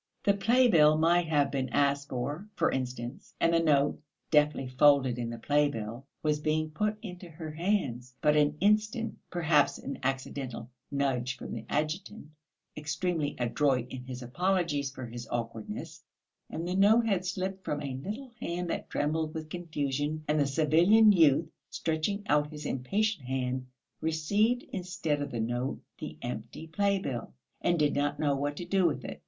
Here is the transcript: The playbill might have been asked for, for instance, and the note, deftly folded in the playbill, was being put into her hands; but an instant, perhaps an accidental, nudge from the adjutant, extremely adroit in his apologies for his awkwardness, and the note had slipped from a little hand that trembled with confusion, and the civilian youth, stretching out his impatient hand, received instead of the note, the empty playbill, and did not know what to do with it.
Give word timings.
The 0.23 0.33
playbill 0.33 0.97
might 0.97 1.27
have 1.27 1.51
been 1.51 1.69
asked 1.69 2.09
for, 2.09 2.49
for 2.55 2.71
instance, 2.71 3.35
and 3.39 3.53
the 3.53 3.59
note, 3.59 3.99
deftly 4.31 4.67
folded 4.67 5.19
in 5.19 5.29
the 5.29 5.37
playbill, 5.37 6.07
was 6.23 6.39
being 6.39 6.71
put 6.71 6.97
into 7.03 7.29
her 7.29 7.51
hands; 7.51 8.15
but 8.19 8.35
an 8.35 8.57
instant, 8.59 9.19
perhaps 9.29 9.77
an 9.77 9.99
accidental, 10.01 10.71
nudge 10.89 11.37
from 11.37 11.53
the 11.53 11.67
adjutant, 11.69 12.29
extremely 12.75 13.35
adroit 13.37 13.89
in 13.91 14.03
his 14.03 14.23
apologies 14.23 14.89
for 14.89 15.05
his 15.05 15.27
awkwardness, 15.29 16.01
and 16.49 16.67
the 16.67 16.73
note 16.73 17.05
had 17.05 17.23
slipped 17.23 17.63
from 17.63 17.79
a 17.79 17.93
little 18.03 18.31
hand 18.41 18.71
that 18.71 18.89
trembled 18.89 19.35
with 19.35 19.51
confusion, 19.51 20.23
and 20.27 20.39
the 20.39 20.47
civilian 20.47 21.11
youth, 21.11 21.47
stretching 21.69 22.23
out 22.27 22.49
his 22.51 22.65
impatient 22.65 23.27
hand, 23.27 23.67
received 24.01 24.63
instead 24.73 25.21
of 25.21 25.29
the 25.29 25.39
note, 25.39 25.79
the 25.99 26.17
empty 26.23 26.65
playbill, 26.65 27.31
and 27.61 27.77
did 27.77 27.93
not 27.93 28.19
know 28.19 28.33
what 28.35 28.57
to 28.57 28.65
do 28.65 28.87
with 28.87 29.05
it. 29.05 29.19